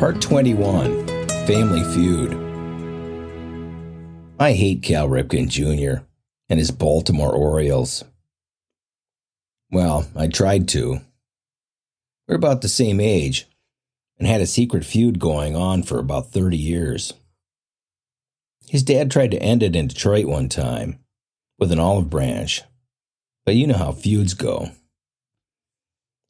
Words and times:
Part 0.00 0.22
21 0.22 1.06
Family 1.46 1.84
Feud. 1.92 2.32
I 4.38 4.52
hate 4.54 4.82
Cal 4.82 5.06
Ripken 5.06 5.48
Jr. 5.48 6.04
and 6.48 6.58
his 6.58 6.70
Baltimore 6.70 7.34
Orioles. 7.34 8.02
Well, 9.70 10.06
I 10.16 10.28
tried 10.28 10.68
to. 10.68 11.02
We're 12.26 12.36
about 12.36 12.62
the 12.62 12.68
same 12.68 12.98
age 12.98 13.46
and 14.18 14.26
had 14.26 14.40
a 14.40 14.46
secret 14.46 14.86
feud 14.86 15.18
going 15.18 15.54
on 15.54 15.82
for 15.82 15.98
about 15.98 16.30
30 16.30 16.56
years. 16.56 17.12
His 18.70 18.82
dad 18.82 19.10
tried 19.10 19.32
to 19.32 19.42
end 19.42 19.62
it 19.62 19.76
in 19.76 19.88
Detroit 19.88 20.24
one 20.24 20.48
time 20.48 20.98
with 21.58 21.70
an 21.72 21.78
olive 21.78 22.08
branch, 22.08 22.62
but 23.44 23.54
you 23.54 23.66
know 23.66 23.76
how 23.76 23.92
feuds 23.92 24.32
go. 24.32 24.70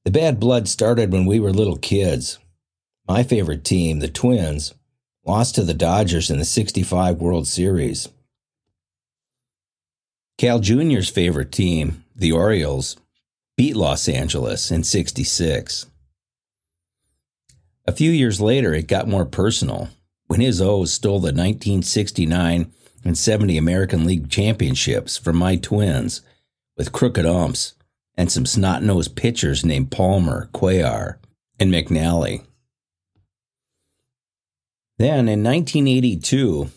The 0.05 0.11
bad 0.11 0.41
blood 0.41 0.67
started 0.67 1.13
when 1.13 1.25
we 1.25 1.39
were 1.39 1.53
little 1.53 1.79
kids. 1.79 2.41
My 3.11 3.25
favorite 3.25 3.65
team, 3.65 3.99
the 3.99 4.07
Twins, 4.07 4.73
lost 5.27 5.57
to 5.57 5.65
the 5.65 5.75
Dodgers 5.75 6.31
in 6.31 6.39
the 6.39 6.45
65 6.45 7.21
World 7.21 7.49
Series. 7.49 8.09
Cal 10.39 10.61
Jr.'s 10.61 11.09
favorite 11.09 11.51
team, 11.51 12.05
the 12.15 12.31
Orioles, 12.31 12.97
beat 13.57 13.75
Los 13.75 14.09
Angeles 14.09 14.71
in 14.71 14.85
66. 14.85 15.87
A 17.85 17.91
few 17.91 18.13
years 18.13 18.41
later, 18.41 18.75
it 18.75 18.87
got 18.87 19.09
more 19.09 19.27
personal 19.27 19.89
when 20.29 20.41
his 20.41 20.61
O's 20.61 20.93
stole 20.93 21.19
the 21.19 21.33
1969 21.33 22.71
and 23.05 23.19
70 23.19 23.59
American 23.59 24.05
League 24.05 24.31
championships 24.31 25.17
from 25.17 25.35
my 25.35 25.57
Twins 25.57 26.21
with 26.77 26.93
crooked 26.93 27.27
umps 27.27 27.75
and 28.17 28.31
some 28.31 28.47
snot 28.47 28.85
nosed 28.85 29.17
pitchers 29.17 29.65
named 29.65 29.91
Palmer, 29.91 30.49
Cuellar, 30.53 31.17
and 31.59 31.73
McNally. 31.73 32.45
Then 35.01 35.31
in 35.31 35.43
1982, 35.43 36.69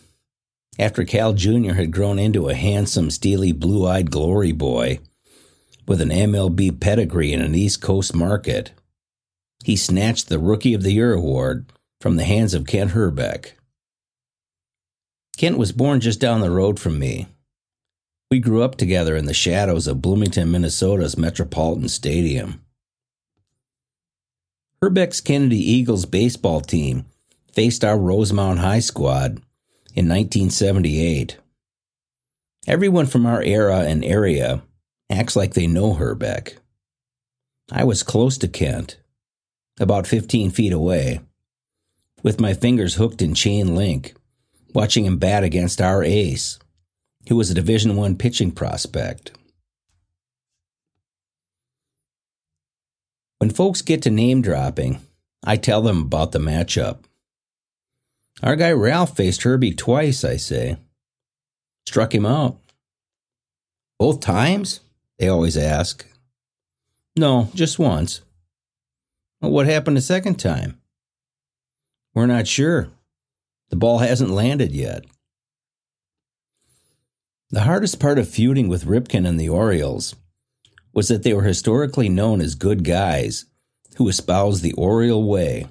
after 0.78 1.04
Cal 1.04 1.34
Jr. 1.34 1.74
had 1.74 1.92
grown 1.92 2.18
into 2.18 2.48
a 2.48 2.54
handsome, 2.54 3.10
steely, 3.10 3.52
blue 3.52 3.86
eyed 3.86 4.10
glory 4.10 4.50
boy 4.50 5.00
with 5.86 6.00
an 6.00 6.08
MLB 6.08 6.80
pedigree 6.80 7.34
in 7.34 7.42
an 7.42 7.54
East 7.54 7.82
Coast 7.82 8.14
market, 8.14 8.72
he 9.62 9.76
snatched 9.76 10.30
the 10.30 10.38
Rookie 10.38 10.72
of 10.72 10.82
the 10.82 10.92
Year 10.92 11.12
award 11.12 11.70
from 12.00 12.16
the 12.16 12.24
hands 12.24 12.54
of 12.54 12.66
Kent 12.66 12.92
Hrbek. 12.92 13.52
Kent 15.36 15.58
was 15.58 15.72
born 15.72 16.00
just 16.00 16.18
down 16.18 16.40
the 16.40 16.50
road 16.50 16.80
from 16.80 16.98
me, 16.98 17.26
we 18.30 18.38
grew 18.40 18.62
up 18.62 18.76
together 18.76 19.16
in 19.16 19.26
the 19.26 19.34
shadows 19.34 19.86
of 19.86 20.00
Bloomington, 20.00 20.50
Minnesota's 20.50 21.18
Metropolitan 21.18 21.90
Stadium. 21.90 22.62
Hrbek's 24.82 25.20
Kennedy 25.20 25.58
Eagles 25.58 26.06
baseball 26.06 26.62
team 26.62 27.04
faced 27.54 27.84
our 27.84 27.96
Rosemount 27.96 28.58
High 28.58 28.80
squad 28.80 29.38
in 29.94 30.08
1978. 30.08 31.38
Everyone 32.66 33.06
from 33.06 33.26
our 33.26 33.42
era 33.42 33.80
and 33.80 34.04
area 34.04 34.62
acts 35.08 35.36
like 35.36 35.54
they 35.54 35.66
know 35.66 35.94
Hrbek. 35.94 36.56
I 37.70 37.84
was 37.84 38.02
close 38.02 38.36
to 38.38 38.48
Kent, 38.48 38.98
about 39.78 40.06
15 40.06 40.50
feet 40.50 40.72
away, 40.72 41.20
with 42.22 42.40
my 42.40 42.54
fingers 42.54 42.94
hooked 42.94 43.22
in 43.22 43.34
chain 43.34 43.74
link, 43.74 44.14
watching 44.74 45.04
him 45.04 45.18
bat 45.18 45.44
against 45.44 45.80
our 45.80 46.02
ace, 46.02 46.58
who 47.28 47.36
was 47.36 47.50
a 47.50 47.54
Division 47.54 47.96
One 47.96 48.16
pitching 48.16 48.50
prospect. 48.50 49.32
When 53.38 53.50
folks 53.50 53.82
get 53.82 54.02
to 54.02 54.10
name 54.10 54.42
dropping, 54.42 55.00
I 55.44 55.56
tell 55.56 55.82
them 55.82 56.02
about 56.02 56.32
the 56.32 56.38
matchup. 56.38 57.04
Our 58.44 58.56
guy 58.56 58.72
Ralph 58.72 59.16
faced 59.16 59.42
Herbie 59.44 59.72
twice, 59.72 60.22
I 60.22 60.36
say. 60.36 60.76
Struck 61.86 62.14
him 62.14 62.26
out. 62.26 62.58
Both 63.98 64.20
times? 64.20 64.80
They 65.18 65.28
always 65.28 65.56
ask. 65.56 66.04
No, 67.16 67.48
just 67.54 67.78
once. 67.78 68.20
Well, 69.40 69.50
what 69.50 69.64
happened 69.64 69.96
the 69.96 70.02
second 70.02 70.34
time? 70.34 70.78
We're 72.14 72.26
not 72.26 72.46
sure. 72.46 72.88
The 73.70 73.76
ball 73.76 73.98
hasn't 73.98 74.28
landed 74.28 74.72
yet. 74.72 75.06
The 77.48 77.62
hardest 77.62 77.98
part 77.98 78.18
of 78.18 78.28
feuding 78.28 78.68
with 78.68 78.84
Ripken 78.84 79.26
and 79.26 79.40
the 79.40 79.48
Orioles 79.48 80.16
was 80.92 81.08
that 81.08 81.22
they 81.22 81.32
were 81.32 81.44
historically 81.44 82.10
known 82.10 82.42
as 82.42 82.56
good 82.56 82.84
guys 82.84 83.46
who 83.96 84.06
espoused 84.06 84.62
the 84.62 84.74
Oriole 84.74 85.26
way, 85.26 85.66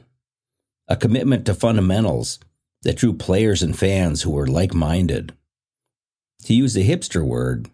a 0.87 0.95
commitment 0.95 1.45
to 1.45 1.53
fundamentals 1.53 2.39
that 2.83 2.97
drew 2.97 3.13
players 3.13 3.63
and 3.63 3.77
fans 3.77 4.21
who 4.21 4.31
were 4.31 4.47
like 4.47 4.73
minded. 4.73 5.33
To 6.45 6.53
use 6.53 6.75
a 6.75 6.81
hipster 6.81 7.25
word, 7.25 7.69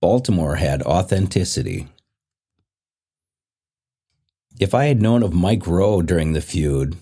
Baltimore 0.00 0.56
had 0.56 0.82
authenticity. 0.82 1.88
If 4.58 4.74
I 4.74 4.86
had 4.86 5.02
known 5.02 5.22
of 5.22 5.34
Mike 5.34 5.66
Rowe 5.66 6.00
during 6.00 6.32
the 6.32 6.40
feud, 6.40 6.96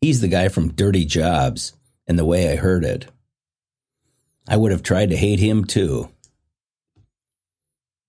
he's 0.00 0.20
the 0.20 0.28
guy 0.28 0.48
from 0.48 0.72
Dirty 0.72 1.04
Jobs 1.04 1.74
and 2.06 2.18
the 2.18 2.24
way 2.24 2.50
I 2.50 2.56
heard 2.56 2.84
it. 2.84 3.06
I 4.48 4.56
would 4.56 4.72
have 4.72 4.82
tried 4.82 5.10
to 5.10 5.16
hate 5.16 5.38
him 5.38 5.64
too. 5.64 6.08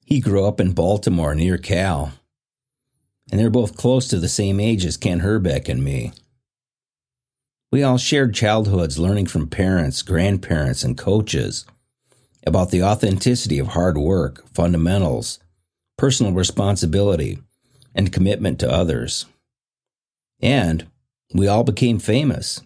He 0.05 0.21
grew 0.21 0.45
up 0.45 0.59
in 0.59 0.71
Baltimore 0.71 1.35
near 1.35 1.57
Cal, 1.57 2.13
and 3.29 3.39
they're 3.39 3.49
both 3.49 3.77
close 3.77 4.07
to 4.07 4.19
the 4.19 4.29
same 4.29 4.59
age 4.59 4.85
as 4.85 4.97
Ken 4.97 5.21
Hrbek 5.21 5.69
and 5.69 5.83
me. 5.83 6.13
We 7.71 7.83
all 7.83 7.97
shared 7.97 8.33
childhoods 8.33 8.97
learning 8.97 9.27
from 9.27 9.47
parents, 9.47 10.01
grandparents, 10.01 10.83
and 10.83 10.97
coaches 10.97 11.65
about 12.45 12.71
the 12.71 12.83
authenticity 12.83 13.59
of 13.59 13.67
hard 13.67 13.97
work, 13.97 14.47
fundamentals, 14.47 15.39
personal 15.97 16.33
responsibility, 16.33 17.39
and 17.93 18.11
commitment 18.11 18.59
to 18.59 18.71
others. 18.71 19.25
And 20.41 20.87
we 21.33 21.47
all 21.47 21.63
became 21.63 21.99
famous. 21.99 22.61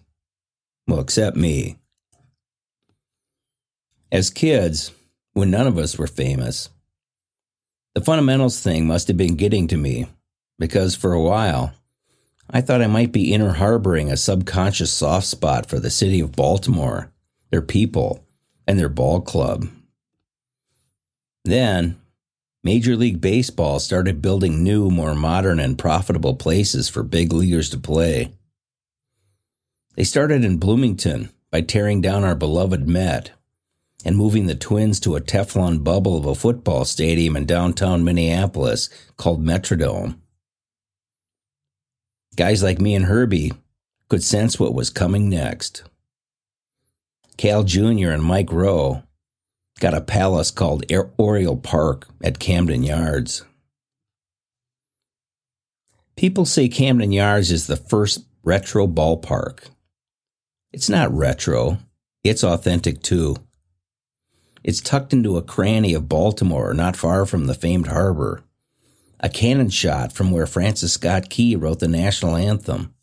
Well, 0.86 1.00
except 1.00 1.36
me. 1.36 1.76
As 4.10 4.30
kids, 4.30 4.92
when 5.32 5.50
none 5.50 5.66
of 5.66 5.76
us 5.76 5.98
were 5.98 6.06
famous, 6.06 6.70
the 7.94 8.00
fundamentals 8.00 8.60
thing 8.60 8.86
must 8.86 9.08
have 9.08 9.16
been 9.16 9.36
getting 9.36 9.68
to 9.68 9.76
me 9.76 10.06
because 10.58 10.94
for 10.94 11.12
a 11.12 11.20
while, 11.20 11.72
I 12.50 12.60
thought 12.60 12.82
I 12.82 12.86
might 12.86 13.12
be 13.12 13.32
inner 13.32 13.54
harboring 13.54 14.10
a 14.10 14.16
subconscious 14.16 14.92
soft 14.92 15.26
spot 15.26 15.66
for 15.66 15.80
the 15.80 15.90
city 15.90 16.20
of 16.20 16.32
Baltimore, 16.32 17.10
their 17.50 17.62
people, 17.62 18.24
and 18.66 18.78
their 18.78 18.88
ball 18.88 19.20
club. 19.20 19.68
Then, 21.44 22.00
Major 22.62 22.96
League 22.96 23.20
Baseball 23.20 23.78
started 23.78 24.22
building 24.22 24.62
new, 24.62 24.90
more 24.90 25.14
modern, 25.14 25.60
and 25.60 25.78
profitable 25.78 26.34
places 26.34 26.88
for 26.88 27.02
big 27.02 27.32
leaguers 27.32 27.68
to 27.70 27.78
play. 27.78 28.32
They 29.96 30.04
started 30.04 30.44
in 30.44 30.56
Bloomington 30.56 31.30
by 31.50 31.60
tearing 31.60 32.00
down 32.00 32.24
our 32.24 32.34
beloved 32.34 32.88
Met 32.88 33.32
and 34.04 34.16
moving 34.16 34.46
the 34.46 34.54
Twins 34.54 34.98
to 35.00 35.16
a 35.16 35.20
Teflon 35.20 35.84
bubble 35.84 36.16
of 36.16 36.26
a 36.26 36.34
football 36.34 36.84
stadium 36.84 37.36
in 37.36 37.46
downtown 37.46 38.04
Minneapolis 38.04 38.88
called 39.16 39.44
Metrodome. 39.44 40.18
Guys 42.36 42.62
like 42.62 42.80
me 42.80 42.94
and 42.94 43.04
Herbie 43.04 43.52
could 44.08 44.22
sense 44.22 44.58
what 44.58 44.74
was 44.74 44.90
coming 44.90 45.28
next. 45.28 45.84
Cal 47.36 47.62
Jr. 47.62 48.10
and 48.10 48.22
Mike 48.22 48.52
Rowe 48.52 49.02
got 49.80 49.94
a 49.94 50.00
palace 50.00 50.50
called 50.50 50.84
Oriole 51.18 51.56
Park 51.56 52.06
at 52.22 52.38
Camden 52.38 52.82
Yards. 52.82 53.44
People 56.16 56.44
say 56.46 56.68
Camden 56.68 57.12
Yards 57.12 57.50
is 57.50 57.66
the 57.66 57.76
first 57.76 58.24
retro 58.42 58.86
ballpark. 58.86 59.68
It's 60.72 60.88
not 60.88 61.12
retro, 61.12 61.78
it's 62.22 62.44
authentic 62.44 63.02
too. 63.02 63.36
It's 64.62 64.80
tucked 64.80 65.12
into 65.12 65.36
a 65.36 65.42
cranny 65.42 65.92
of 65.92 66.08
Baltimore, 66.08 66.72
not 66.72 66.96
far 66.96 67.26
from 67.26 67.46
the 67.46 67.54
famed 67.54 67.88
harbor. 67.88 68.42
A 69.20 69.28
cannon 69.28 69.70
shot 69.70 70.12
from 70.12 70.30
where 70.30 70.46
Francis 70.46 70.92
Scott 70.92 71.30
Key 71.30 71.56
wrote 71.56 71.80
the 71.80 71.88
national 71.88 72.36
anthem. 72.36 72.94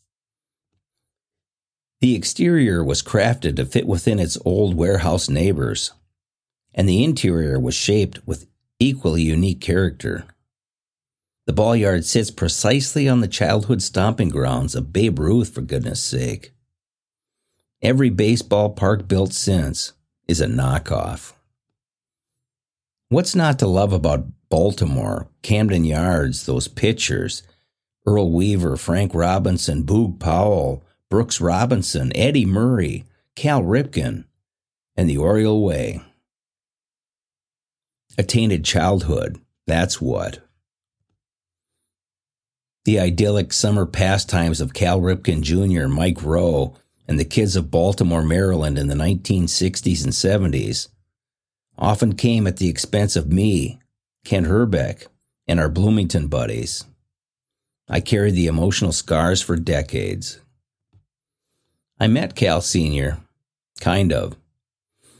The 2.00 2.14
exterior 2.14 2.82
was 2.82 3.02
crafted 3.02 3.56
to 3.56 3.64
fit 3.64 3.86
within 3.86 4.18
its 4.18 4.38
old 4.44 4.74
warehouse 4.74 5.28
neighbors, 5.28 5.92
and 6.74 6.88
the 6.88 7.04
interior 7.04 7.60
was 7.60 7.74
shaped 7.74 8.26
with 8.26 8.46
equally 8.80 9.22
unique 9.22 9.60
character. 9.60 10.24
The 11.46 11.52
ball 11.52 11.74
yard 11.74 12.04
sits 12.04 12.30
precisely 12.30 13.08
on 13.08 13.20
the 13.20 13.28
childhood 13.28 13.82
stomping 13.82 14.28
grounds 14.28 14.74
of 14.74 14.92
Babe 14.92 15.18
Ruth, 15.18 15.54
for 15.54 15.60
goodness 15.60 16.02
sake. 16.02 16.52
Every 17.80 18.10
baseball 18.10 18.70
park 18.70 19.08
built 19.08 19.32
since 19.32 19.92
is 20.28 20.40
a 20.40 20.46
knockoff. 20.46 21.32
What's 23.08 23.34
not 23.34 23.58
to 23.58 23.66
love 23.66 23.92
about 23.92 24.26
Baltimore, 24.52 25.28
Camden 25.40 25.82
Yards, 25.86 26.44
those 26.44 26.68
pitchers, 26.68 27.42
Earl 28.04 28.30
Weaver, 28.30 28.76
Frank 28.76 29.14
Robinson, 29.14 29.82
Boog 29.82 30.20
Powell, 30.20 30.84
Brooks 31.08 31.40
Robinson, 31.40 32.14
Eddie 32.14 32.44
Murray, 32.44 33.06
Cal 33.34 33.62
Ripken, 33.62 34.26
and 34.94 35.08
the 35.08 35.16
Oriole 35.16 35.64
Way. 35.64 36.02
A 38.18 38.22
tainted 38.22 38.62
childhood, 38.62 39.40
that's 39.66 40.02
what. 40.02 40.46
The 42.84 43.00
idyllic 43.00 43.54
summer 43.54 43.86
pastimes 43.86 44.60
of 44.60 44.74
Cal 44.74 45.00
Ripken 45.00 45.40
Jr., 45.40 45.88
Mike 45.88 46.22
Rowe, 46.22 46.76
and 47.08 47.18
the 47.18 47.24
kids 47.24 47.56
of 47.56 47.70
Baltimore, 47.70 48.22
Maryland 48.22 48.76
in 48.76 48.88
the 48.88 48.94
1960s 48.94 50.04
and 50.04 50.12
70s 50.12 50.88
often 51.78 52.14
came 52.14 52.46
at 52.46 52.58
the 52.58 52.68
expense 52.68 53.16
of 53.16 53.32
me, 53.32 53.78
Kent 54.24 54.46
Hrbek, 54.46 55.06
and 55.48 55.58
our 55.58 55.68
Bloomington 55.68 56.28
buddies. 56.28 56.84
I 57.88 58.00
carried 58.00 58.34
the 58.34 58.46
emotional 58.46 58.92
scars 58.92 59.42
for 59.42 59.56
decades. 59.56 60.40
I 61.98 62.06
met 62.06 62.36
Cal 62.36 62.60
Sr., 62.60 63.18
kind 63.80 64.12
of, 64.12 64.36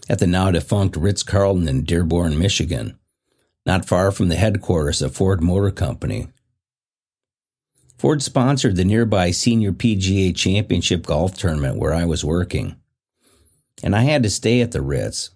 at 0.08 0.18
the 0.18 0.26
now 0.26 0.50
defunct 0.50 0.96
Ritz 0.96 1.22
Carlton 1.22 1.68
in 1.68 1.84
Dearborn, 1.84 2.38
Michigan, 2.38 2.98
not 3.66 3.84
far 3.84 4.12
from 4.12 4.28
the 4.28 4.36
headquarters 4.36 5.02
of 5.02 5.14
Ford 5.14 5.42
Motor 5.42 5.70
Company. 5.70 6.28
Ford 7.98 8.22
sponsored 8.22 8.76
the 8.76 8.84
nearby 8.84 9.30
Senior 9.30 9.72
PGA 9.72 10.34
Championship 10.34 11.06
golf 11.06 11.36
tournament 11.36 11.76
where 11.76 11.94
I 11.94 12.04
was 12.04 12.24
working, 12.24 12.76
and 13.82 13.94
I 13.94 14.02
had 14.02 14.22
to 14.22 14.30
stay 14.30 14.60
at 14.60 14.72
the 14.72 14.82
Ritz 14.82 15.30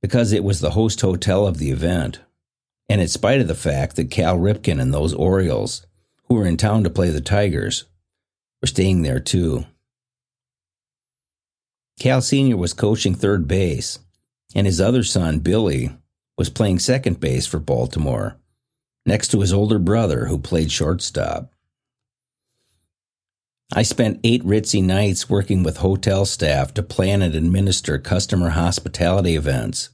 because 0.00 0.32
it 0.32 0.44
was 0.44 0.60
the 0.60 0.70
host 0.70 1.00
hotel 1.00 1.46
of 1.46 1.58
the 1.58 1.70
event, 1.70 2.20
and 2.90 3.00
in 3.00 3.06
spite 3.06 3.40
of 3.40 3.46
the 3.46 3.54
fact 3.54 3.94
that 3.94 4.10
Cal 4.10 4.36
Ripken 4.36 4.80
and 4.80 4.92
those 4.92 5.14
Orioles, 5.14 5.86
who 6.24 6.34
were 6.34 6.44
in 6.44 6.56
town 6.56 6.82
to 6.82 6.90
play 6.90 7.08
the 7.08 7.20
Tigers, 7.20 7.84
were 8.60 8.66
staying 8.66 9.02
there 9.02 9.20
too. 9.20 9.64
Cal 12.00 12.20
Sr. 12.20 12.56
was 12.56 12.72
coaching 12.72 13.14
third 13.14 13.46
base, 13.46 14.00
and 14.56 14.66
his 14.66 14.80
other 14.80 15.04
son, 15.04 15.38
Billy, 15.38 15.92
was 16.36 16.50
playing 16.50 16.80
second 16.80 17.20
base 17.20 17.46
for 17.46 17.60
Baltimore, 17.60 18.36
next 19.06 19.28
to 19.28 19.40
his 19.40 19.52
older 19.52 19.78
brother, 19.78 20.26
who 20.26 20.36
played 20.36 20.72
shortstop. 20.72 21.52
I 23.72 23.84
spent 23.84 24.18
eight 24.24 24.42
ritzy 24.42 24.82
nights 24.82 25.30
working 25.30 25.62
with 25.62 25.76
hotel 25.76 26.24
staff 26.24 26.74
to 26.74 26.82
plan 26.82 27.22
and 27.22 27.36
administer 27.36 27.98
customer 27.98 28.50
hospitality 28.50 29.36
events, 29.36 29.90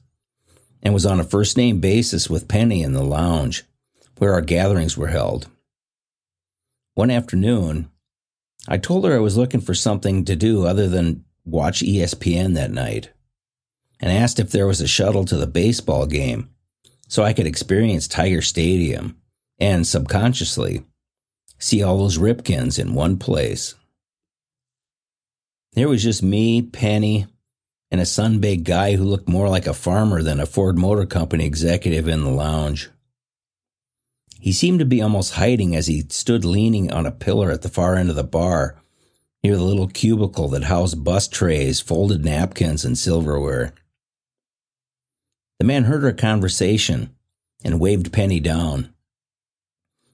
and 0.81 0.93
was 0.93 1.05
on 1.05 1.19
a 1.19 1.23
first 1.23 1.57
name 1.57 1.79
basis 1.79 2.29
with 2.29 2.47
Penny 2.47 2.83
in 2.83 2.93
the 2.93 3.03
lounge, 3.03 3.63
where 4.17 4.33
our 4.33 4.41
gatherings 4.41 4.97
were 4.97 5.07
held. 5.07 5.47
One 6.95 7.11
afternoon, 7.11 7.89
I 8.67 8.77
told 8.77 9.05
her 9.05 9.15
I 9.15 9.19
was 9.19 9.37
looking 9.37 9.61
for 9.61 9.73
something 9.73 10.25
to 10.25 10.35
do 10.35 10.65
other 10.65 10.87
than 10.87 11.23
watch 11.45 11.81
ESPN 11.81 12.55
that 12.55 12.71
night, 12.71 13.11
and 13.99 14.11
asked 14.11 14.39
if 14.39 14.51
there 14.51 14.67
was 14.67 14.81
a 14.81 14.87
shuttle 14.87 15.25
to 15.25 15.37
the 15.37 15.47
baseball 15.47 16.05
game 16.05 16.49
so 17.07 17.23
I 17.23 17.33
could 17.33 17.47
experience 17.47 18.07
Tiger 18.07 18.41
Stadium 18.41 19.17
and 19.59 19.87
subconsciously 19.87 20.83
see 21.57 21.81
all 21.81 21.97
those 21.97 22.17
Ripkens 22.17 22.77
in 22.77 22.93
one 22.93 23.17
place. 23.17 23.75
There 25.73 25.87
was 25.87 26.03
just 26.03 26.23
me, 26.23 26.61
Penny, 26.61 27.27
and 27.89 28.01
a 28.01 28.05
sun-baked 28.05 28.63
guy 28.63 28.95
who 28.95 29.03
looked 29.03 29.29
more 29.29 29.49
like 29.49 29.67
a 29.67 29.73
farmer 29.73 30.21
than 30.21 30.39
a 30.39 30.45
Ford 30.45 30.77
Motor 30.77 31.05
Company 31.05 31.45
executive 31.45 32.07
in 32.07 32.23
the 32.23 32.29
lounge. 32.29 32.89
He 34.39 34.51
seemed 34.51 34.79
to 34.79 34.85
be 34.85 35.01
almost 35.01 35.33
hiding 35.33 35.75
as 35.75 35.87
he 35.87 36.05
stood 36.09 36.45
leaning 36.45 36.91
on 36.91 37.05
a 37.05 37.11
pillar 37.11 37.51
at 37.51 37.61
the 37.61 37.69
far 37.69 37.95
end 37.95 38.09
of 38.09 38.15
the 38.15 38.23
bar, 38.23 38.79
near 39.43 39.55
the 39.55 39.63
little 39.63 39.87
cubicle 39.87 40.49
that 40.49 40.65
housed 40.65 41.03
bus 41.03 41.27
trays, 41.27 41.79
folded 41.79 42.23
napkins, 42.23 42.83
and 42.83 42.97
silverware. 42.97 43.73
The 45.59 45.65
man 45.65 45.85
heard 45.85 46.03
our 46.03 46.13
conversation 46.13 47.15
and 47.63 47.79
waved 47.79 48.13
Penny 48.13 48.39
down. 48.39 48.93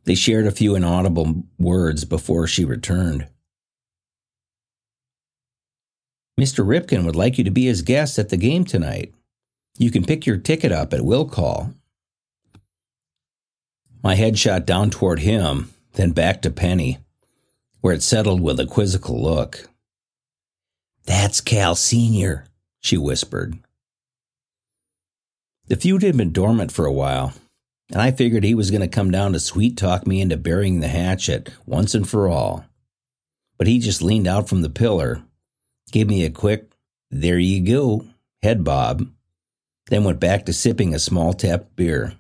They 0.06 0.16
shared 0.16 0.48
a 0.48 0.52
few 0.52 0.76
inaudible 0.76 1.44
words 1.58 2.06
before 2.06 2.48
she 2.48 2.66
returned. 2.66 3.28
Mr. 6.40 6.66
Ripken 6.66 7.06
would 7.06 7.16
like 7.16 7.38
you 7.38 7.44
to 7.44 7.52
be 7.52 7.66
his 7.66 7.82
guest 7.82 8.18
at 8.18 8.30
the 8.30 8.38
game 8.38 8.66
tonight. 8.66 9.14
You 9.78 9.92
can 9.92 10.04
pick 10.04 10.26
your 10.26 10.38
ticket 10.38 10.72
up 10.72 10.94
at 10.94 11.06
will 11.06 11.26
call. 11.26 11.74
My 14.04 14.16
head 14.16 14.38
shot 14.38 14.66
down 14.66 14.90
toward 14.90 15.20
him, 15.20 15.72
then 15.94 16.12
back 16.12 16.42
to 16.42 16.52
Penny, 16.52 16.98
where 17.82 17.94
it 17.94 18.04
settled 18.04 18.42
with 18.42 18.60
a 18.60 18.66
quizzical 18.66 19.22
look. 19.22 19.70
That's 21.06 21.42
Cal 21.42 21.76
Sr., 21.76 22.46
she 22.82 22.98
whispered. 22.98 23.58
The 25.68 25.76
feud 25.76 26.02
had 26.04 26.18
been 26.18 26.34
dormant 26.34 26.72
for 26.72 26.86
a 26.86 26.92
while, 26.92 27.34
and 27.90 28.02
I 28.02 28.12
figured 28.12 28.44
he 28.44 28.56
was 28.56 28.72
going 28.72 28.82
to 28.82 28.88
come 28.88 29.12
down 29.12 29.34
to 29.34 29.40
sweet 29.40 29.78
talk 29.78 30.06
me 30.06 30.20
into 30.20 30.36
burying 30.36 30.80
the 30.80 30.88
hatchet 30.88 31.52
once 31.66 31.96
and 31.96 32.08
for 32.08 32.28
all. 32.28 32.66
But 33.58 33.68
he 33.68 33.80
just 33.80 34.02
leaned 34.02 34.28
out 34.28 34.50
from 34.50 34.62
the 34.62 34.70
pillar, 34.70 35.24
gave 35.94 36.08
me 36.08 36.26
a 36.26 36.32
quick, 36.32 36.72
there 37.12 37.38
you 37.38 37.64
go, 37.64 38.04
head 38.42 38.64
bob, 38.64 39.08
then 39.88 40.04
went 40.04 40.20
back 40.20 40.44
to 40.44 40.52
sipping 40.52 40.94
a 40.94 41.00
small 41.00 41.34
tapped 41.34 41.76
beer. 41.76 42.16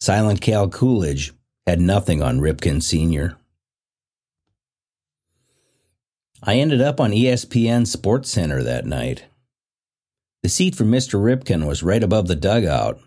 Silent 0.00 0.40
Cal 0.40 0.68
Coolidge 0.68 1.32
had 1.66 1.80
nothing 1.80 2.22
on 2.22 2.40
Ripken 2.40 2.82
Sr. 2.82 3.36
I 6.42 6.54
ended 6.54 6.80
up 6.80 6.98
on 6.98 7.10
ESPN 7.10 7.86
Sports 7.86 8.30
Center 8.30 8.62
that 8.62 8.86
night. 8.86 9.24
The 10.42 10.48
seat 10.48 10.74
for 10.74 10.84
Mr. 10.84 11.20
Ripken 11.20 11.66
was 11.66 11.82
right 11.82 12.02
above 12.02 12.26
the 12.26 12.36
dugout, 12.36 12.98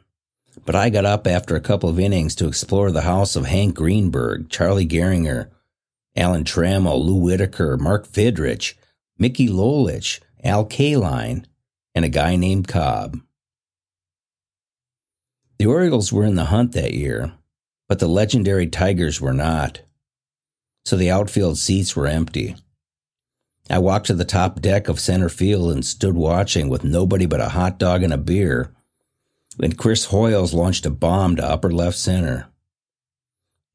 but 0.64 0.76
I 0.76 0.92
got 0.92 1.06
up 1.06 1.26
after 1.26 1.56
a 1.56 1.62
couple 1.62 1.90
of 1.90 2.00
innings 2.00 2.36
to 2.36 2.48
explore 2.48 2.92
the 2.92 3.02
house 3.02 3.36
of 3.36 3.46
Hank 3.46 3.74
Greenberg, 3.74 4.50
Charlie 4.50 4.86
Gehringer, 4.86 5.50
Alan 6.16 6.44
Trammell, 6.44 7.04
Lou 7.04 7.16
Whitaker, 7.16 7.78
Mark 7.78 8.06
Fidrych, 8.06 8.76
Mickey 9.22 9.48
Lolich, 9.48 10.20
Al 10.44 10.66
Kaline, 10.66 11.46
and 11.94 12.04
a 12.04 12.10
guy 12.10 12.36
named 12.36 12.68
Cobb. 12.68 13.20
The 15.60 15.68
Orioles 15.68 16.12
were 16.12 16.26
in 16.26 16.34
the 16.34 16.46
hunt 16.46 16.72
that 16.72 16.96
year, 16.96 17.34
but 17.88 18.00
the 18.00 18.08
legendary 18.08 18.66
Tigers 18.66 19.22
were 19.22 19.32
not, 19.32 19.82
so 20.86 20.96
the 20.96 21.12
outfield 21.12 21.60
seats 21.60 21.96
were 21.96 22.08
empty. 22.08 22.56
I 23.70 23.78
walked 23.78 24.08
to 24.08 24.16
the 24.16 24.26
top 24.26 24.60
deck 24.60 24.90
of 24.90 25.00
center 25.00 25.30
field 25.30 25.72
and 25.72 25.86
stood 25.86 26.16
watching 26.16 26.68
with 26.68 26.84
nobody 26.84 27.28
but 27.28 27.42
a 27.42 27.50
hot 27.50 27.78
dog 27.78 28.02
and 28.02 28.12
a 28.12 28.18
beer 28.18 28.74
when 29.58 29.74
Chris 29.74 30.08
Hoiles 30.08 30.56
launched 30.56 30.88
a 30.88 30.90
bomb 30.90 31.36
to 31.36 31.46
upper 31.46 31.70
left 31.70 31.96
center. 31.96 32.48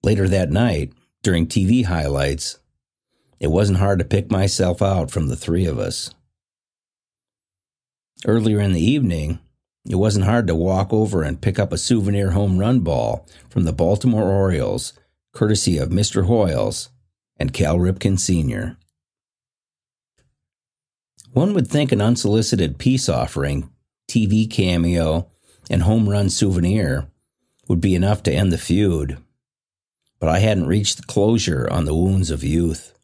Later 0.03 0.27
that 0.29 0.51
night, 0.51 0.93
during 1.23 1.47
TV 1.47 1.85
highlights, 1.85 2.59
it 3.41 3.49
wasn't 3.49 3.79
hard 3.79 3.99
to 3.99 4.05
pick 4.05 4.31
myself 4.31 4.81
out 4.81 5.11
from 5.11 5.29
the 5.29 5.37
three 5.37 5.67
of 5.67 5.79
us. 5.79 6.11
Earlier 8.25 8.61
in 8.61 8.73
the 8.73 8.85
evening, 8.85 9.39
it 9.89 9.97
wasn't 9.97 10.25
hard 10.25 10.47
to 10.47 10.55
walk 10.55 10.93
over 10.93 11.23
and 11.23 11.41
pick 11.41 11.59
up 11.59 11.73
a 11.73 11.79
souvenir 11.79 12.31
home 12.31 12.59
run 12.59 12.81
ball 12.81 13.27
from 13.49 13.65
the 13.65 13.73
Baltimore 13.73 14.31
Orioles, 14.31 14.93
courtesy 15.33 15.79
of 15.79 15.91
Mr. 15.91 16.27
Hoiles 16.27 16.89
and 17.39 17.53
Cal 17.53 17.77
Ripken 17.77 18.19
Sr. 18.19 18.79
One 21.33 21.53
would 21.53 21.69
think 21.69 21.93
an 21.93 22.01
unsolicited 22.01 22.79
peace 22.79 23.09
offering, 23.09 23.71
TV 24.09 24.51
cameo, 24.51 25.29
and 25.69 25.83
home 25.83 26.09
run 26.09 26.31
souvenir 26.31 27.09
would 27.69 27.81
be 27.81 27.95
enough 27.95 28.23
to 28.23 28.33
end 28.33 28.53
the 28.53 28.59
feud, 28.59 29.19
but 30.19 30.29
I 30.29 30.39
hadn't 30.39 30.67
reached 30.67 30.97
the 30.97 31.03
closure 31.03 31.69
on 31.71 31.85
the 31.85 31.95
wounds 31.95 32.31
of 32.31 32.43
youth. 32.43 32.96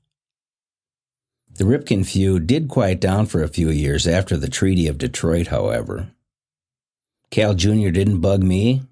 The 1.62 1.68
Ripken 1.68 2.04
feud 2.04 2.48
did 2.48 2.66
quiet 2.66 2.98
down 2.98 3.26
for 3.26 3.40
a 3.40 3.46
few 3.46 3.70
years 3.70 4.08
after 4.08 4.36
the 4.36 4.48
Treaty 4.48 4.88
of 4.88 4.98
Detroit, 4.98 5.46
however. 5.46 6.08
Cal 7.30 7.54
Jr. 7.54 7.90
didn't 7.90 8.20
bug 8.20 8.42
me, 8.42 8.82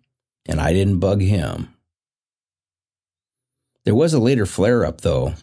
and 0.47 0.61
I 0.61 0.73
didn't 0.73 1.01
bug 1.01 1.21
him. 1.21 1.75
There 3.85 3.97
was 3.97 4.15
a 4.15 4.21
later 4.21 4.47
flare 4.47 4.85
up, 4.85 5.01
though, 5.01 5.35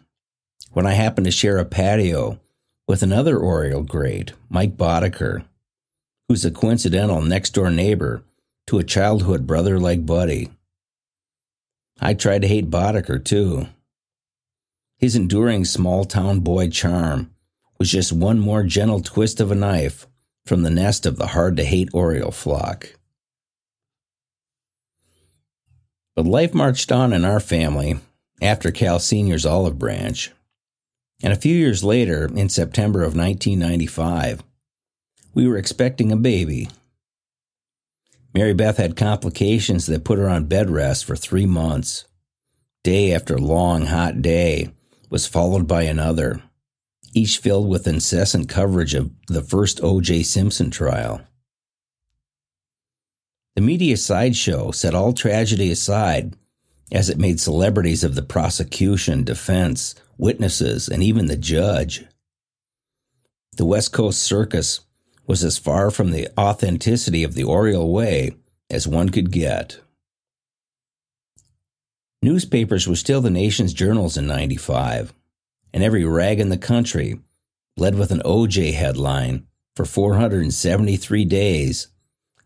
when 0.72 0.88
I 0.88 0.94
happened 0.94 1.26
to 1.26 1.32
share 1.32 1.58
a 1.58 1.66
patio 1.66 2.40
with 2.88 3.04
another 3.04 3.38
Oriole 3.38 3.84
great, 3.84 4.32
Mike 4.50 4.78
Boddicker, 4.78 5.44
who's 6.30 6.46
a 6.46 6.50
coincidental 6.50 7.22
next 7.22 7.50
door 7.50 7.70
neighbor 7.70 8.24
to 8.68 8.80
a 8.80 8.86
childhood 8.86 9.46
brother 9.46 9.78
like 9.78 10.06
Buddy. 10.06 10.50
I 12.00 12.14
tried 12.14 12.44
to 12.44 12.48
hate 12.48 12.72
Boddicker, 12.72 13.22
too. 13.22 13.68
His 14.98 15.16
enduring 15.16 15.66
small 15.66 16.06
town 16.06 16.40
boy 16.40 16.70
charm 16.70 17.32
was 17.78 17.92
just 17.92 18.12
one 18.12 18.40
more 18.40 18.64
gentle 18.64 19.02
twist 19.02 19.40
of 19.40 19.52
a 19.52 19.56
knife 19.56 20.08
from 20.46 20.64
the 20.64 20.72
nest 20.72 21.06
of 21.06 21.18
the 21.18 21.28
hard 21.28 21.56
to 21.58 21.64
hate 21.64 21.90
Oriole 21.94 22.32
flock. 22.32 22.96
But 26.16 26.26
life 26.26 26.54
marched 26.56 26.92
on 26.92 27.14
in 27.14 27.26
our 27.26 27.40
family 27.40 28.00
after 28.42 28.72
Cal 28.72 28.98
Sr.'s 28.98 29.46
olive 29.46 29.78
branch. 29.78 30.32
And 31.22 31.32
a 31.32 31.38
few 31.38 31.56
years 31.56 31.84
later, 31.84 32.26
in 32.36 32.50
September 32.50 33.02
of 33.02 33.16
1995, 33.16 34.42
we 35.36 35.48
were 35.48 35.58
expecting 35.58 36.12
a 36.12 36.18
baby. 36.18 36.70
Mary 38.34 38.54
Beth 38.54 38.78
had 38.78 38.96
complications 38.96 39.86
that 39.86 40.04
put 40.04 40.18
her 40.18 40.28
on 40.28 40.46
bed 40.46 40.72
rest 40.72 41.06
for 41.06 41.16
three 41.16 41.46
months. 41.46 42.06
Day 42.84 43.14
after 43.14 43.38
long, 43.38 43.88
hot 43.88 44.24
day 44.24 44.72
was 45.10 45.28
followed 45.28 45.68
by 45.68 45.84
another, 45.84 46.42
each 47.14 47.38
filled 47.38 47.70
with 47.70 47.88
incessant 47.88 48.50
coverage 48.50 48.94
of 48.94 49.12
the 49.28 49.42
first 49.42 49.80
O.J. 49.84 50.24
Simpson 50.24 50.70
trial. 50.70 51.22
The 53.56 53.62
media 53.62 53.98
sideshow 53.98 54.72
set 54.72 54.94
all 54.94 55.14
tragedy 55.14 55.72
aside 55.72 56.36
as 56.92 57.10
it 57.10 57.18
made 57.18 57.40
celebrities 57.40 58.04
of 58.04 58.16
the 58.16 58.22
prosecution, 58.22 59.24
defense, 59.24 59.96
witnesses, 60.18 60.88
and 60.88 61.02
even 61.02 61.26
the 61.26 61.38
judge. 61.38 62.06
The 63.58 63.66
West 63.66 63.92
Coast 63.92 64.22
circus 64.22 64.82
was 65.26 65.44
as 65.44 65.58
far 65.58 65.92
from 65.92 66.12
the 66.12 66.30
authenticity 66.40 67.24
of 67.24 67.34
the 67.34 67.44
Oriole 67.44 67.92
Way 67.92 68.36
as 68.70 68.88
one 68.88 69.10
could 69.10 69.32
get. 69.32 69.80
Newspapers 72.28 72.86
were 72.90 72.98
still 72.98 73.22
the 73.22 73.30
nation's 73.30 73.72
journals 73.72 74.18
in 74.18 74.28
95, 74.28 75.14
and 75.74 75.82
every 75.82 76.04
rag 76.04 76.42
in 76.42 76.50
the 76.50 76.58
country 76.58 77.22
led 77.78 77.96
with 77.96 78.12
an 78.12 78.22
OJ 78.26 78.74
headline 78.74 79.48
for 79.78 79.86
473 79.86 81.24
days 81.24 81.88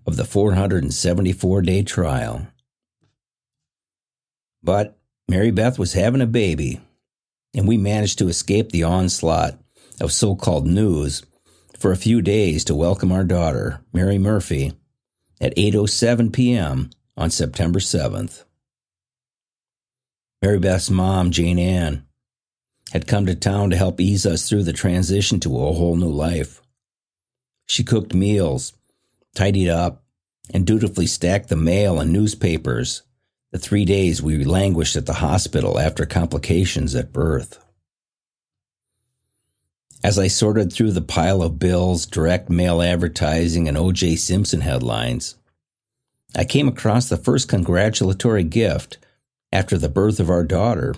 of 0.05 0.17
the 0.17 0.23
474 0.23 1.63
day 1.63 1.81
trial. 1.81 2.45
But 4.61 4.99
Mary 5.27 5.49
Beth 5.49 5.79
was 5.79 5.93
having 5.93 6.21
a 6.21 6.27
baby, 6.27 6.79
and 7.55 7.67
we 7.67 7.77
managed 7.77 8.19
to 8.19 8.29
escape 8.29 8.69
the 8.69 8.83
onslaught 8.83 9.57
of 9.99 10.11
so 10.11 10.35
called 10.35 10.67
news 10.67 11.23
for 11.79 11.91
a 11.91 11.97
few 11.97 12.21
days 12.21 12.63
to 12.65 12.75
welcome 12.75 13.11
our 13.11 13.23
daughter, 13.23 13.81
Mary 13.91 14.19
Murphy, 14.19 14.73
at 15.41 15.55
8:07 15.55 16.31
p.m. 16.31 16.91
on 17.17 17.31
September 17.31 17.79
7th. 17.79 18.43
Mary 20.41 20.59
Beth's 20.59 20.89
mom, 20.89 21.29
Jane 21.29 21.59
Ann, 21.59 22.05
had 22.91 23.07
come 23.07 23.27
to 23.27 23.35
town 23.35 23.69
to 23.69 23.77
help 23.77 24.01
ease 24.01 24.25
us 24.25 24.49
through 24.49 24.63
the 24.63 24.73
transition 24.73 25.39
to 25.41 25.55
a 25.55 25.73
whole 25.73 25.95
new 25.95 26.09
life. 26.09 26.61
She 27.67 27.83
cooked 27.83 28.13
meals, 28.13 28.73
tidied 29.35 29.69
up, 29.69 30.03
and 30.51 30.65
dutifully 30.65 31.05
stacked 31.05 31.49
the 31.49 31.55
mail 31.55 31.99
and 31.99 32.11
newspapers 32.11 33.03
the 33.51 33.59
three 33.59 33.85
days 33.85 34.21
we 34.21 34.43
languished 34.43 34.95
at 34.95 35.05
the 35.05 35.13
hospital 35.13 35.77
after 35.77 36.05
complications 36.05 36.95
at 36.95 37.13
birth. 37.13 37.63
As 40.03 40.17
I 40.17 40.27
sorted 40.27 40.73
through 40.73 40.93
the 40.93 41.01
pile 41.01 41.43
of 41.43 41.59
bills, 41.59 42.07
direct 42.07 42.49
mail 42.49 42.81
advertising, 42.81 43.67
and 43.67 43.77
O.J. 43.77 44.15
Simpson 44.15 44.61
headlines, 44.61 45.35
I 46.35 46.45
came 46.45 46.67
across 46.67 47.07
the 47.07 47.17
first 47.17 47.47
congratulatory 47.47 48.43
gift 48.43 48.97
after 49.51 49.77
the 49.77 49.89
birth 49.89 50.19
of 50.19 50.29
our 50.29 50.43
daughter. 50.43 50.95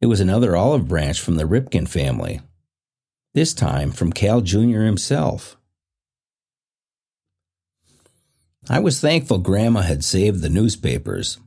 It 0.00 0.06
was 0.06 0.20
another 0.20 0.56
olive 0.56 0.88
branch 0.88 1.20
from 1.20 1.36
the 1.36 1.44
Ripken 1.44 1.88
family, 1.88 2.40
this 3.32 3.54
time 3.54 3.90
from 3.90 4.12
Cal 4.12 4.40
Jr. 4.40 4.82
himself. 4.82 5.56
I 8.68 8.80
was 8.80 9.00
thankful 9.00 9.38
Grandma 9.38 9.82
had 9.82 10.04
saved 10.04 10.40
the 10.40 10.48
newspapers 10.48 11.38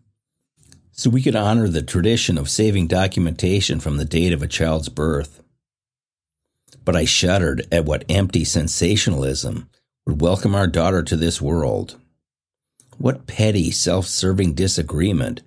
so 0.92 1.10
we 1.10 1.22
could 1.22 1.36
honor 1.36 1.68
the 1.68 1.84
tradition 1.84 2.38
of 2.38 2.50
saving 2.50 2.88
documentation 2.88 3.80
from 3.80 3.98
the 3.98 4.06
date 4.06 4.34
of 4.34 4.42
a 4.42 4.48
child's 4.48 4.90
birth 4.90 5.42
but 6.88 6.96
I 6.96 7.04
shuddered 7.04 7.68
at 7.70 7.84
what 7.84 8.06
empty 8.08 8.46
sensationalism 8.46 9.70
would 10.06 10.22
welcome 10.22 10.56
our 10.56 10.68
daughter 10.68 11.04
to 11.04 11.18
this 11.18 11.42
world. 11.42 11.98
What 12.98 13.27
petty, 13.27 13.72
self 13.72 14.08
serving 14.08 14.54
disagreement 14.54 15.42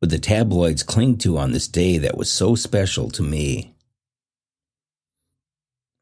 would 0.00 0.10
the 0.10 0.18
tabloids 0.18 0.82
cling 0.82 1.18
to 1.18 1.38
on 1.38 1.52
this 1.52 1.68
day 1.68 1.98
that 1.98 2.16
was 2.16 2.30
so 2.30 2.54
special 2.54 3.10
to 3.10 3.22
me? 3.22 3.74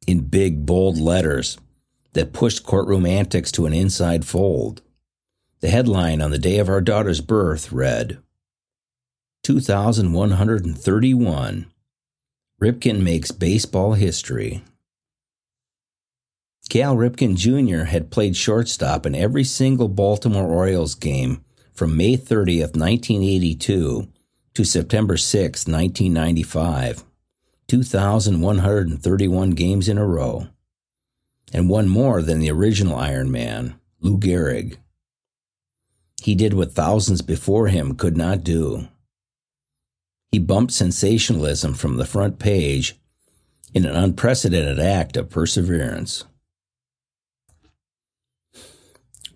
In 0.07 0.21
big, 0.21 0.67
bold 0.67 0.99
letters 0.99 1.59
that 2.14 2.33
pushed 2.33 2.64
courtroom 2.64 3.07
antics 3.07 3.52
to 3.52 3.67
an 3.67 3.73
inside 3.73 4.25
fold, 4.25 4.83
the 5.61 5.69
headline 5.69 6.21
on 6.21 6.31
the 6.31 6.38
day 6.38 6.59
of 6.59 6.69
our 6.69 6.81
daughter's 6.81 7.21
birth 7.21 7.73
read 7.73 8.19
2131 9.45 11.67
Ripken 12.61 13.02
makes 13.02 13.31
baseball 13.31 13.93
history. 13.93 14.64
Cal 16.68 16.96
Ripken 16.96 17.34
Jr. 17.34 17.84
had 17.84 18.10
played 18.10 18.37
shortstop 18.37 19.06
in 19.06 19.14
every 19.14 19.44
single 19.44 19.88
Baltimore 19.88 20.46
Orioles 20.46 20.94
game 20.94 21.42
from 21.72 21.96
May 21.96 22.16
30th, 22.16 22.76
1982 22.76 24.06
to 24.52 24.64
September 24.64 25.16
6, 25.16 25.66
1995, 25.66 27.04
2,131 27.68 29.50
games 29.52 29.88
in 29.88 29.96
a 29.96 30.04
row, 30.04 30.48
and 31.54 31.70
one 31.70 31.88
more 31.88 32.20
than 32.20 32.40
the 32.40 32.50
original 32.50 32.96
Iron 32.96 33.30
Man, 33.30 33.76
Lou 34.00 34.18
Gehrig. 34.18 34.76
He 36.20 36.34
did 36.34 36.52
what 36.52 36.72
thousands 36.72 37.22
before 37.22 37.68
him 37.68 37.94
could 37.94 38.16
not 38.16 38.44
do. 38.44 38.88
He 40.32 40.38
bumped 40.38 40.72
sensationalism 40.75 41.72
from 41.72 41.96
the 41.96 42.04
front 42.04 42.38
page 42.38 42.98
in 43.72 43.87
an 43.87 43.96
unprecedented 43.96 44.78
act 44.78 45.16
of 45.16 45.30
perseverance. 45.30 46.25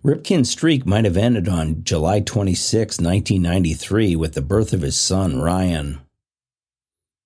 Ripken's 0.05 0.51
streak 0.51 0.85
might 0.85 1.05
have 1.05 1.17
ended 1.17 1.49
on 1.49 1.85
July 1.85 2.19
26, 2.21 2.99
1993, 2.99 4.17
with 4.17 4.35
the 4.35 4.43
birth 4.43 4.73
of 4.73 4.81
his 4.81 4.97
son, 4.97 5.41
Ryan. 5.41 6.01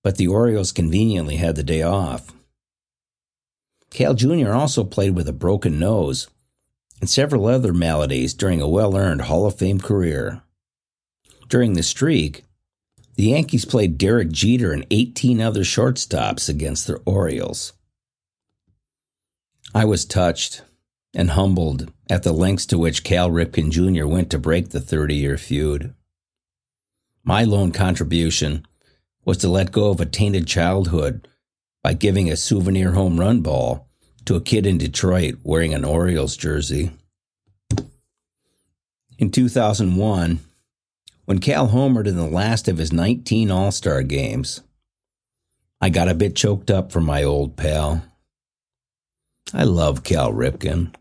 But 0.03 0.17
the 0.17 0.27
Orioles 0.27 0.71
conveniently 0.71 1.37
had 1.37 1.55
the 1.55 1.63
day 1.63 1.81
off. 1.81 2.31
Cal 3.89 4.13
Jr. 4.13 4.51
also 4.51 4.83
played 4.83 5.15
with 5.15 5.27
a 5.27 5.33
broken 5.33 5.79
nose 5.79 6.27
and 6.99 7.09
several 7.09 7.47
other 7.47 7.73
maladies 7.73 8.35
during 8.35 8.61
a 8.61 8.67
well 8.67 8.95
earned 8.95 9.21
Hall 9.21 9.47
of 9.47 9.57
Fame 9.57 9.79
career. 9.79 10.43
During 11.49 11.73
the 11.73 11.83
streak, 11.83 12.43
the 13.15 13.23
Yankees 13.23 13.65
played 13.65 13.97
Derek 13.97 14.29
Jeter 14.29 14.71
and 14.71 14.85
18 14.91 15.41
other 15.41 15.61
shortstops 15.61 16.47
against 16.47 16.85
the 16.85 16.97
Orioles. 17.05 17.73
I 19.73 19.85
was 19.85 20.05
touched 20.05 20.61
and 21.15 21.31
humbled 21.31 21.91
at 22.09 22.23
the 22.23 22.31
lengths 22.31 22.65
to 22.67 22.77
which 22.77 23.03
Cal 23.03 23.29
Ripken 23.29 23.69
Jr. 23.69 24.05
went 24.05 24.29
to 24.31 24.39
break 24.39 24.69
the 24.69 24.81
30 24.81 25.15
year 25.15 25.37
feud. 25.37 25.93
My 27.23 27.43
lone 27.43 27.71
contribution 27.71 28.65
was 29.25 29.37
to 29.39 29.49
let 29.49 29.71
go 29.71 29.89
of 29.89 29.99
a 29.99 30.05
tainted 30.05 30.47
childhood 30.47 31.27
by 31.83 31.93
giving 31.93 32.29
a 32.29 32.37
souvenir 32.37 32.91
home 32.91 33.19
run 33.19 33.41
ball 33.41 33.87
to 34.25 34.35
a 34.35 34.41
kid 34.41 34.65
in 34.65 34.77
Detroit 34.77 35.35
wearing 35.43 35.73
an 35.73 35.83
Orioles 35.83 36.37
jersey. 36.37 36.91
In 39.17 39.31
2001, 39.31 40.39
when 41.25 41.39
Cal 41.39 41.69
homered 41.69 42.07
in 42.07 42.15
the 42.15 42.25
last 42.25 42.67
of 42.67 42.77
his 42.77 42.93
19 42.93 43.51
All 43.51 43.71
Star 43.71 44.03
games, 44.03 44.61
I 45.81 45.89
got 45.89 46.07
a 46.07 46.15
bit 46.15 46.35
choked 46.35 46.71
up 46.71 46.91
for 46.91 47.01
my 47.01 47.23
old 47.23 47.57
pal. 47.57 48.03
I 49.53 49.63
love 49.63 50.03
Cal 50.03 50.31
Ripken. 50.31 50.93